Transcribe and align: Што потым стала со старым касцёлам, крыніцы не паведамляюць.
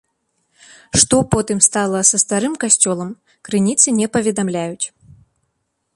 Што 1.01 1.19
потым 1.35 1.59
стала 1.67 1.99
со 2.11 2.17
старым 2.23 2.53
касцёлам, 2.63 3.11
крыніцы 3.51 3.87
не 3.99 4.07
паведамляюць. 4.19 4.85